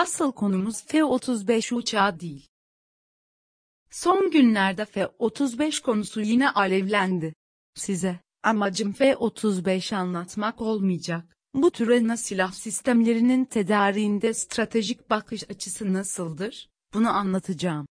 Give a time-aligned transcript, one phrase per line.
[0.00, 2.48] Asıl konumuz F-35 uçağı değil.
[3.90, 7.34] Son günlerde F-35 konusu yine alevlendi.
[7.74, 11.36] Size, amacım F-35 anlatmak olmayacak.
[11.54, 16.68] Bu tür ana silah sistemlerinin tedariğinde stratejik bakış açısı nasıldır?
[16.94, 17.86] Bunu anlatacağım.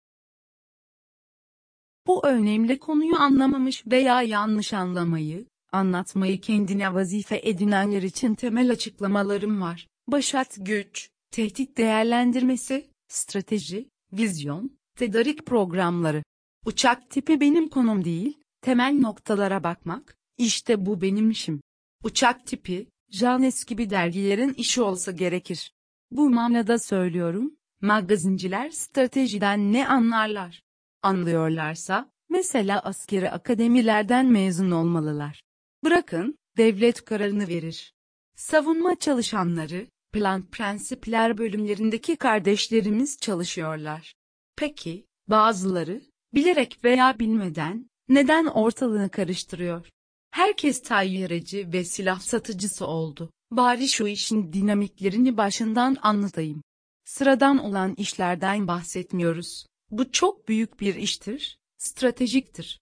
[2.07, 9.87] Bu önemli konuyu anlamamış veya yanlış anlamayı, anlatmayı kendine vazife edinenler için temel açıklamalarım var.
[10.07, 16.23] Başat güç, tehdit değerlendirmesi, strateji, vizyon, tedarik programları.
[16.65, 21.61] Uçak tipi benim konum değil, temel noktalara bakmak, işte bu benim işim.
[22.03, 25.71] Uçak tipi, Janes gibi dergilerin işi olsa gerekir.
[26.11, 30.63] Bu manada söylüyorum, magazinciler stratejiden ne anlarlar?
[31.01, 35.43] Anlıyorlarsa, mesela askeri akademilerden mezun olmalılar.
[35.83, 37.93] Bırakın, devlet kararını verir.
[38.35, 44.13] Savunma çalışanları, plan prensipler bölümlerindeki kardeşlerimiz çalışıyorlar.
[44.55, 46.01] Peki, bazıları,
[46.33, 49.89] bilerek veya bilmeden, neden ortalığını karıştırıyor?
[50.31, 53.29] Herkes tayyareci ve silah satıcısı oldu.
[53.51, 56.63] Bari şu işin dinamiklerini başından anlatayım.
[57.05, 59.65] Sıradan olan işlerden bahsetmiyoruz.
[59.91, 62.79] Bu çok büyük bir iştir, stratejiktir.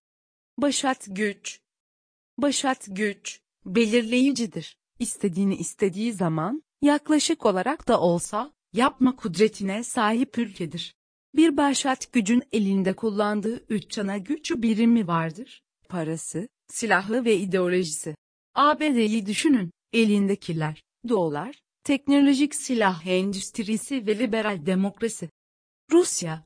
[0.58, 1.59] Başat güç.
[2.38, 4.78] Başat güç, belirleyicidir.
[5.00, 10.95] İstediğini istediği zaman, yaklaşık olarak da olsa, yapma kudretine sahip ülkedir.
[11.36, 15.64] Bir başat gücün elinde kullandığı üç ana güç birimi vardır.
[15.90, 18.16] Parası, silahı ve ideolojisi.
[18.56, 25.30] ABD'yi düşünün, elindekiler, dolar, teknolojik silah endüstrisi ve liberal demokrasi.
[25.92, 26.45] Rusya.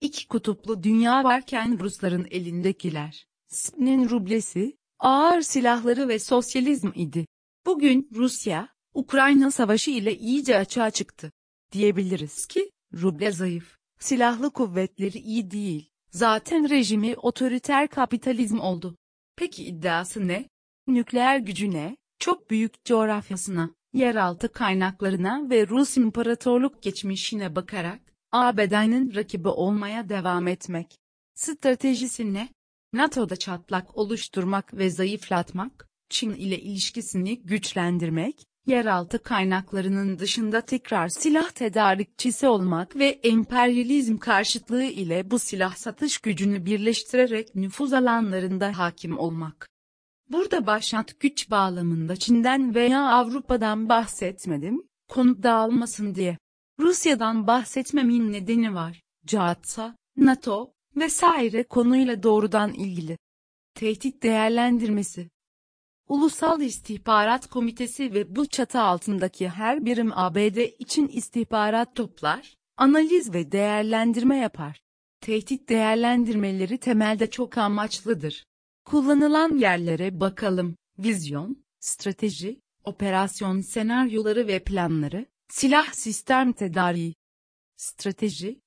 [0.00, 7.26] İki kutuplu dünya varken Rusların elindekiler, Spinin rublesi, ağır silahları ve sosyalizm idi.
[7.66, 11.32] Bugün Rusya, Ukrayna savaşı ile iyice açığa çıktı.
[11.72, 18.96] Diyebiliriz ki, ruble zayıf, silahlı kuvvetleri iyi değil, zaten rejimi otoriter kapitalizm oldu.
[19.36, 20.48] Peki iddiası ne?
[20.86, 28.00] Nükleer gücüne, çok büyük coğrafyasına, yeraltı kaynaklarına ve Rus imparatorluk geçmişine bakarak,
[28.32, 30.98] ABD'nin rakibi olmaya devam etmek.
[31.34, 32.48] Stratejisi ne?
[32.92, 42.48] NATO'da çatlak oluşturmak ve zayıflatmak, Çin ile ilişkisini güçlendirmek, yeraltı kaynaklarının dışında tekrar silah tedarikçisi
[42.48, 49.68] olmak ve emperyalizm karşıtlığı ile bu silah satış gücünü birleştirerek nüfuz alanlarında hakim olmak.
[50.30, 56.38] Burada başat güç bağlamında Çin'den veya Avrupa'dan bahsetmedim, konu dağılmasın diye.
[56.78, 59.02] Rusya'dan bahsetmemin nedeni var.
[59.26, 63.18] CAATSA, NATO vesaire konuyla doğrudan ilgili.
[63.74, 65.30] Tehdit değerlendirmesi
[66.08, 73.52] Ulusal İstihbarat Komitesi ve bu çatı altındaki her birim ABD için istihbarat toplar, analiz ve
[73.52, 74.82] değerlendirme yapar.
[75.20, 78.44] Tehdit değerlendirmeleri temelde çok amaçlıdır.
[78.84, 80.76] Kullanılan yerlere bakalım.
[80.98, 87.14] Vizyon, strateji, operasyon senaryoları ve planları, silah sistem tedariği.
[87.76, 88.60] Strateji,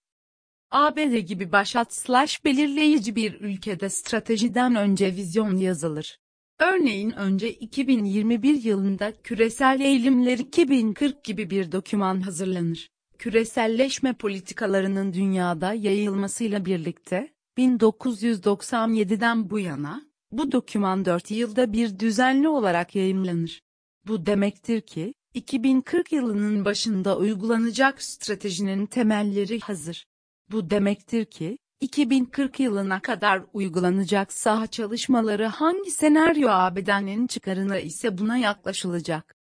[0.72, 6.20] ABD gibi başat slash belirleyici bir ülkede stratejiden önce vizyon yazılır.
[6.60, 12.90] Örneğin önce 2021 yılında Küresel Eğilimler 2040 gibi bir doküman hazırlanır.
[13.18, 20.02] Küreselleşme politikalarının dünyada yayılmasıyla birlikte, 1997'den bu yana,
[20.32, 23.62] bu doküman 4 yılda bir düzenli olarak yayımlanır.
[24.08, 30.06] Bu demektir ki, 2040 yılının başında uygulanacak stratejinin temelleri hazır.
[30.52, 38.38] Bu demektir ki, 2040 yılına kadar uygulanacak saha çalışmaları hangi senaryo ABD'nin çıkarına ise buna
[38.38, 39.36] yaklaşılacak.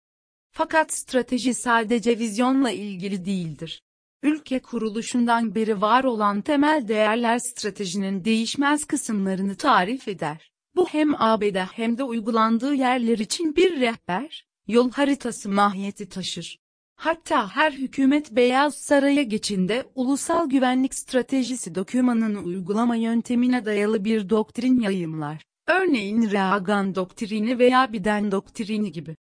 [0.51, 3.83] Fakat strateji sadece vizyonla ilgili değildir.
[4.23, 10.51] Ülke kuruluşundan beri var olan temel değerler stratejinin değişmez kısımlarını tarif eder.
[10.75, 16.64] Bu hem ABD hem de uygulandığı yerler için bir rehber, yol haritası mahiyeti taşır.
[16.95, 24.79] Hatta her hükümet Beyaz Saray'a geçinde ulusal güvenlik stratejisi dokümanını uygulama yöntemine dayalı bir doktrin
[24.79, 25.43] yayımlar.
[25.67, 29.15] Örneğin Reagan doktrini veya Biden doktrini gibi.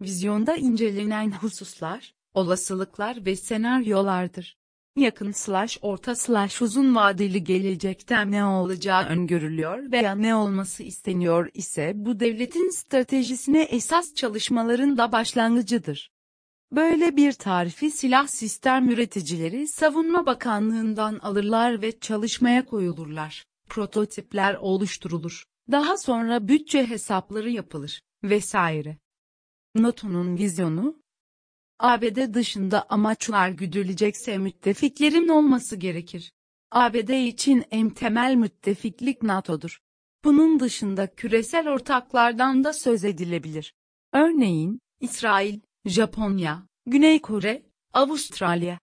[0.00, 4.56] Vizyonda incelenen hususlar, olasılıklar ve senaryolardır.
[4.96, 11.92] Yakın slash orta slash uzun vadeli gelecekten ne olacağı öngörülüyor veya ne olması isteniyor ise
[11.94, 16.10] bu devletin stratejisine esas çalışmaların da başlangıcıdır.
[16.72, 23.44] Böyle bir tarifi silah sistem üreticileri Savunma Bakanlığı'ndan alırlar ve çalışmaya koyulurlar.
[23.68, 25.44] Prototipler oluşturulur.
[25.70, 28.98] Daha sonra bütçe hesapları yapılır vesaire.
[29.74, 31.02] NATO'nun vizyonu
[31.78, 36.32] ABD dışında amaçlar güdülecekse müttefiklerin olması gerekir.
[36.70, 39.80] ABD için en temel müttefiklik NATO'dur.
[40.24, 43.74] Bunun dışında küresel ortaklardan da söz edilebilir.
[44.12, 47.62] Örneğin, İsrail, Japonya, Güney Kore,
[47.92, 48.78] Avustralya.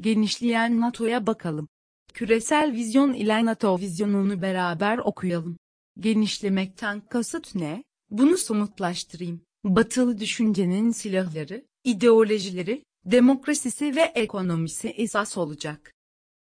[0.00, 1.68] Genişleyen NATO'ya bakalım.
[2.14, 5.56] Küresel vizyon ile NATO vizyonunu beraber okuyalım.
[5.98, 7.84] Genişlemekten kasıt ne?
[8.10, 9.40] Bunu somutlaştırayım.
[9.64, 15.92] Batılı düşüncenin silahları, ideolojileri, demokrasisi ve ekonomisi esas olacak.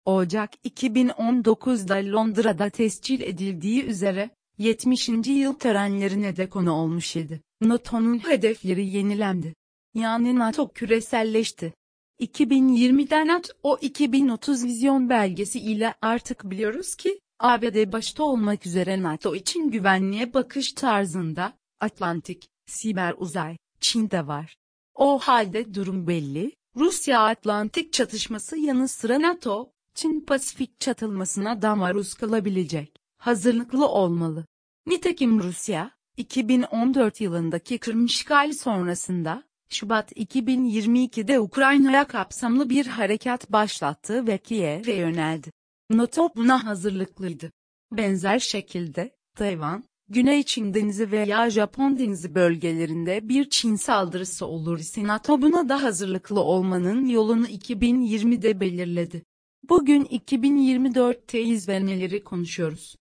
[0.05, 5.09] Ocak 2019'da Londra'da tescil edildiği üzere, 70.
[5.27, 7.43] yıl törenlerine de konu olmuş idi.
[7.61, 9.55] NATO'nun hedefleri yenilendi.
[9.95, 11.75] Yani NATO küreselleşti.
[12.21, 19.71] 2020'den NATO 2030 vizyon belgesi ile artık biliyoruz ki, ABD başta olmak üzere NATO için
[19.71, 24.57] güvenliğe bakış tarzında, Atlantik, siber uzay, Çin'de var.
[24.95, 33.89] O halde durum belli, Rusya-Atlantik çatışması yanı sıra NATO, Çin-Pasifik çatılmasına da maruz kalabilecek, hazırlıklı
[33.89, 34.47] olmalı.
[34.87, 39.45] Nitekim Rusya, 2014 yılındaki Kırım işgali sonrasında,
[39.75, 45.51] Şubat 2022'de Ukrayna'ya kapsamlı bir harekat başlattı ve Kiev'e yöneldi.
[45.91, 47.53] NATO buna hazırlıklıydı.
[47.93, 55.05] Benzer şekilde, Tayvan, Güney Çin Denizi veya Japon Denizi bölgelerinde bir Çin saldırısı olur ise
[55.05, 59.23] NATO buna da hazırlıklı olmanın yolunu 2020'de belirledi.
[59.69, 62.97] Bugün 2024'teyiz ve neleri konuşuyoruz?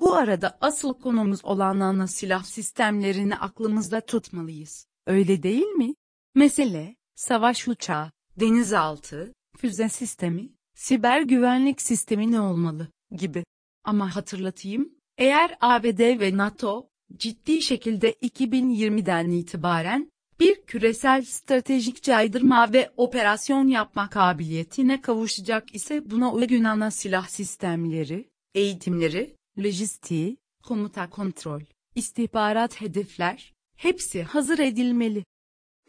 [0.00, 4.86] Bu arada asıl konumuz olan ana silah sistemlerini aklımızda tutmalıyız.
[5.06, 5.94] Öyle değil mi?
[6.34, 8.10] Mesele, savaş uçağı,
[8.40, 13.44] denizaltı, füze sistemi, siber güvenlik sistemi ne olmalı, gibi.
[13.84, 20.10] Ama hatırlatayım, eğer ABD ve NATO, ciddi şekilde 2020'den itibaren,
[20.40, 28.28] bir küresel stratejik caydırma ve operasyon yapma kabiliyetine kavuşacak ise buna uygun ana silah sistemleri,
[28.54, 31.60] eğitimleri, lojistiği, komuta kontrol,
[31.94, 35.24] istihbarat hedefler, hepsi hazır edilmeli.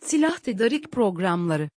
[0.05, 1.69] Silah tedarik programları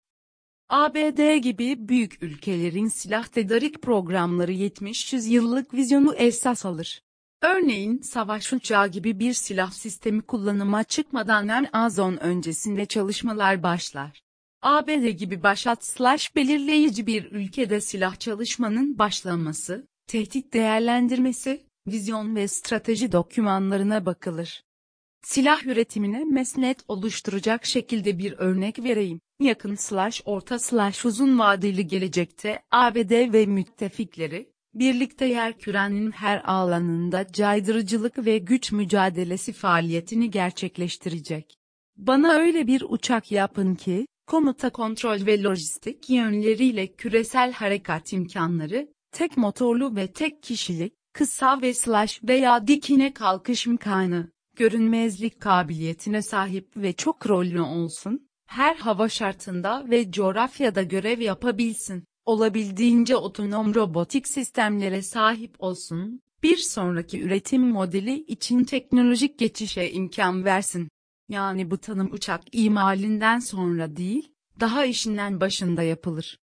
[0.69, 7.03] ABD gibi büyük ülkelerin silah tedarik programları 70-100 yıllık vizyonu esas alır.
[7.43, 14.23] Örneğin savaş uçağı gibi bir silah sistemi kullanıma çıkmadan en az 10 öncesinde çalışmalar başlar.
[14.63, 16.01] ABD gibi başat
[16.37, 24.68] belirleyici bir ülkede silah çalışmanın başlaması, tehdit değerlendirmesi, vizyon ve strateji dokümanlarına bakılır.
[25.23, 29.21] Silah üretimine mesnet oluşturacak şekilde bir örnek vereyim.
[29.41, 37.27] Yakın slash orta slash uzun vadeli gelecekte ABD ve müttefikleri, birlikte yer kürenin her alanında
[37.33, 41.59] caydırıcılık ve güç mücadelesi faaliyetini gerçekleştirecek.
[41.97, 49.37] Bana öyle bir uçak yapın ki, komuta kontrol ve lojistik yönleriyle küresel harekat imkanları, tek
[49.37, 56.93] motorlu ve tek kişilik, kısa ve slash veya dikine kalkış imkanı, görünmezlik kabiliyetine sahip ve
[56.93, 65.55] çok rollü olsun, her hava şartında ve coğrafyada görev yapabilsin, olabildiğince otonom robotik sistemlere sahip
[65.59, 70.89] olsun, bir sonraki üretim modeli için teknolojik geçişe imkan versin.
[71.29, 76.39] Yani bu tanım uçak imalinden sonra değil, daha işinden başında yapılır.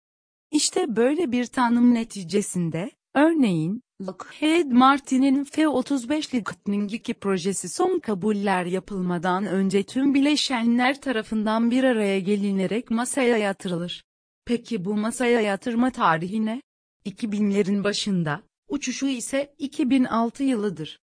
[0.51, 9.45] İşte böyle bir tanım neticesinde, örneğin, Lockheed Martin'in F-35 Lightning II projesi son kabuller yapılmadan
[9.45, 14.03] önce tüm bileşenler tarafından bir araya gelinerek masaya yatırılır.
[14.45, 16.61] Peki bu masaya yatırma tarihi ne?
[17.05, 20.99] 2000'lerin başında, uçuşu ise 2006 yılıdır.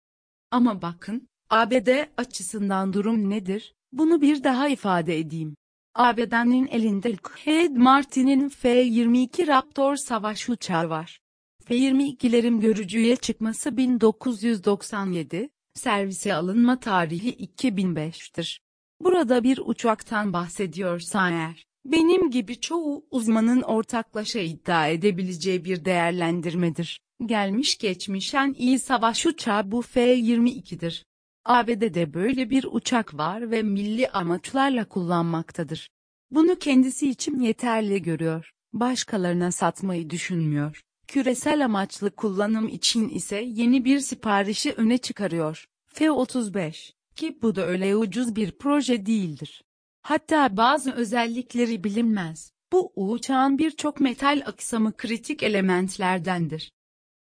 [0.51, 1.87] Ama bakın, ABD
[2.17, 3.73] açısından durum nedir?
[3.91, 5.55] Bunu bir daha ifade edeyim.
[5.95, 11.19] ABD'nin elinde Lockheed Martin'in F-22 Raptor savaş uçağı var.
[11.67, 18.59] F-22'lerin görücüye çıkması 1997, servise alınma tarihi 2005'tir.
[19.01, 26.99] Burada bir uçaktan bahsediyorsan eğer, benim gibi çoğu uzmanın ortaklaşa iddia edebileceği bir değerlendirmedir.
[27.25, 31.05] Gelmiş geçmiş en iyi savaş uçağı bu F-22'dir.
[31.45, 35.89] ABD'de böyle bir uçak var ve milli amaçlarla kullanmaktadır.
[36.31, 40.86] Bunu kendisi için yeterli görüyor, başkalarına satmayı düşünmüyor.
[41.07, 45.65] Küresel amaçlı kullanım için ise yeni bir siparişi öne çıkarıyor.
[45.87, 49.63] F-35, ki bu da öyle ucuz bir proje değildir.
[50.01, 52.51] Hatta bazı özellikleri bilinmez.
[52.71, 56.71] Bu uçağın birçok metal aksamı kritik elementlerdendir.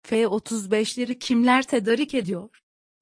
[0.03, 2.49] F-35'leri kimler tedarik ediyor?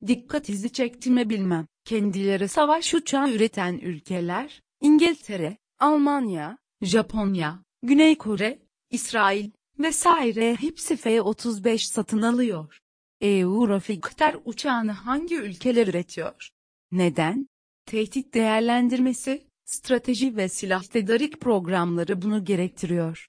[0.07, 1.67] Dikkatinizi çekti mi bilmem.
[1.85, 8.59] Kendileri savaş uçağı üreten ülkeler, İngiltere, Almanya, Japonya, Güney Kore,
[8.89, 12.79] İsrail vesaire hepsi F-35 satın alıyor.
[13.21, 16.49] Eurofighter uçağını hangi ülkeler üretiyor?
[16.91, 17.47] Neden?
[17.85, 23.27] Tehdit değerlendirmesi, strateji ve silah tedarik programları bunu gerektiriyor.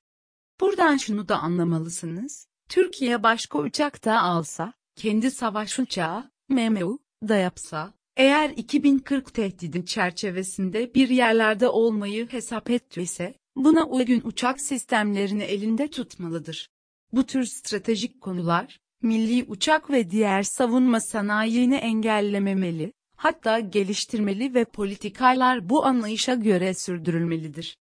[0.61, 2.47] Buradan şunu da anlamalısınız.
[2.69, 10.95] Türkiye başka uçak da alsa, kendi savaş uçağı, MMU, da yapsa, eğer 2040 tehdidin çerçevesinde
[10.95, 16.69] bir yerlerde olmayı hesap ettiyse, buna uygun uçak sistemlerini elinde tutmalıdır.
[17.13, 25.69] Bu tür stratejik konular, milli uçak ve diğer savunma sanayini engellememeli, hatta geliştirmeli ve politikalar
[25.69, 27.79] bu anlayışa göre sürdürülmelidir.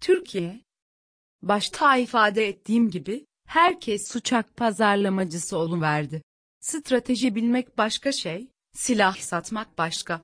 [0.00, 0.60] Türkiye,
[1.42, 6.22] başta ifade ettiğim gibi, herkes uçak pazarlamacısı oluverdi.
[6.60, 10.22] Strateji bilmek başka şey, silah satmak başka.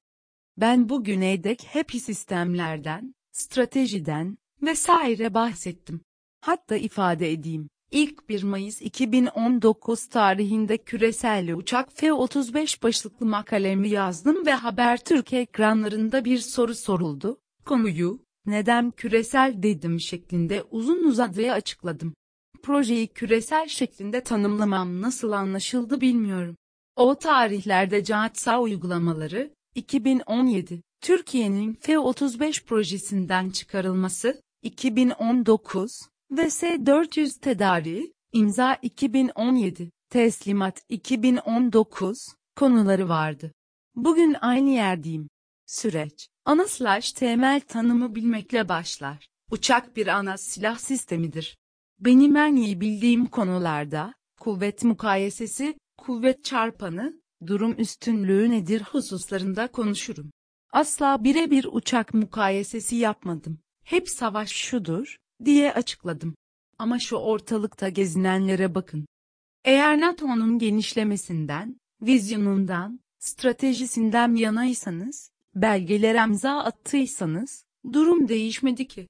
[0.56, 6.00] Ben bu güneydek hep sistemlerden, stratejiden vesaire bahsettim.
[6.40, 7.68] Hatta ifade edeyim.
[7.90, 16.38] İlk 1 Mayıs 2019 tarihinde küresel uçak F-35 başlıklı makalemi yazdım ve Habertürk ekranlarında bir
[16.38, 17.38] soru soruldu.
[17.64, 22.14] Konuyu, neden küresel dedim şeklinde uzun uzadıya açıkladım.
[22.62, 26.56] Projeyi küresel şeklinde tanımlamam nasıl anlaşıldı bilmiyorum.
[26.96, 36.00] O tarihlerde CATSA uygulamaları, 2017, Türkiye'nin F-35 projesinden çıkarılması, 2019
[36.30, 42.26] ve S-400 tedariği, imza 2017, teslimat 2019
[42.56, 43.52] konuları vardı.
[43.94, 45.28] Bugün aynı yerdeyim.
[45.66, 49.28] Süreç, ana slash temel tanımı bilmekle başlar.
[49.50, 51.58] Uçak bir ana silah sistemidir.
[51.98, 60.30] Benim en iyi bildiğim konularda, kuvvet mukayesesi, kuvvet çarpanı, durum üstünlüğü nedir hususlarında konuşurum.
[60.72, 63.58] Asla birebir uçak mukayesesi yapmadım.
[63.84, 66.34] Hep savaş şudur, diye açıkladım.
[66.78, 69.06] Ama şu ortalıkta gezinenlere bakın.
[69.64, 79.08] Eğer NATO'nun genişlemesinden, vizyonundan, stratejisinden yanaysanız, belgelere imza attıysanız, durum değişmedi ki.